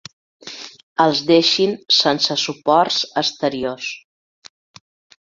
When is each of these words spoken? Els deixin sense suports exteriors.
Els 1.05 1.21
deixin 1.27 1.77
sense 1.97 2.39
suports 2.47 3.01
exteriors. 3.25 3.95